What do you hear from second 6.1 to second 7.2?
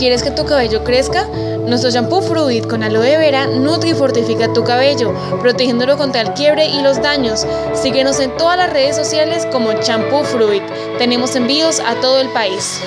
el quiebre y los